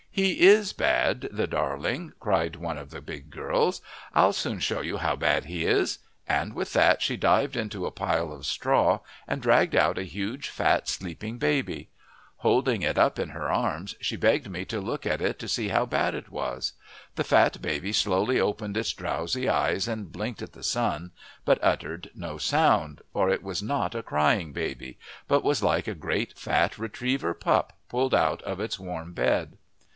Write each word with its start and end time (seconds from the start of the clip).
"He 0.13 0.41
is 0.41 0.73
bad, 0.73 1.29
the 1.31 1.45
darling!" 1.47 2.13
cried 2.19 2.55
one 2.57 2.77
of 2.77 2.89
the 2.89 2.99
big 3.01 3.29
girls. 3.29 3.81
"I'll 4.13 4.33
soon 4.33 4.59
show 4.59 4.81
you 4.81 4.97
how 4.97 5.15
bad 5.15 5.45
he 5.45 5.63
is!" 5.65 5.99
and 6.27 6.53
with 6.53 6.73
that 6.73 7.01
she 7.03 7.15
dived 7.15 7.55
into 7.55 7.85
a 7.85 7.91
pile 7.91 8.33
of 8.33 8.45
straw 8.45 9.01
and 9.27 9.41
dragged 9.41 9.75
out 9.75 9.99
a 9.99 10.03
huge 10.03 10.49
fat 10.49 10.89
sleeping 10.89 11.37
baby. 11.37 11.89
Holding 12.37 12.81
it 12.81 12.97
up 12.97 13.19
in 13.19 13.29
her 13.29 13.49
arms 13.51 13.95
she 14.01 14.17
begged 14.17 14.49
me 14.49 14.65
to 14.65 14.81
look 14.81 15.05
at 15.05 15.21
it 15.21 15.37
to 15.39 15.47
see 15.47 15.69
how 15.69 15.85
bad 15.85 16.13
it 16.15 16.29
was; 16.29 16.73
the 17.15 17.23
fat 17.23 17.61
baby 17.61 17.93
slowly 17.93 18.39
opened 18.39 18.75
its 18.75 18.91
drowsy 18.93 19.47
eyes 19.47 19.87
and 19.87 20.11
blinked 20.11 20.41
at 20.41 20.53
the 20.53 20.63
sun, 20.63 21.11
but 21.45 21.59
uttered 21.63 22.09
no 22.15 22.37
sound, 22.37 23.01
for 23.13 23.29
it 23.29 23.43
was 23.43 23.63
not 23.63 23.95
a 23.95 24.03
crying 24.03 24.51
baby, 24.51 24.97
but 25.27 25.43
was 25.43 25.63
like 25.63 25.87
a 25.87 25.93
great 25.95 26.37
fat 26.37 26.77
retriever 26.77 27.35
pup 27.35 27.77
pulled 27.87 28.15
out 28.15 28.41
of 28.41 28.59
its 28.59 28.77
warm 28.79 29.13
bed. 29.13 29.57